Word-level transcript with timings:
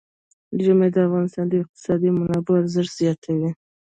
ژمی 0.63 0.89
د 0.93 0.97
افغانستان 1.07 1.45
د 1.49 1.53
اقتصادي 1.63 2.09
منابعو 2.17 2.59
ارزښت 2.61 2.93
زیاتوي. 3.01 3.49